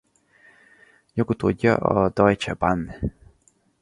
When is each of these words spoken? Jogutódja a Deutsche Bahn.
Jogutódja 1.13 1.75
a 1.77 2.09
Deutsche 2.09 2.53
Bahn. 2.53 2.91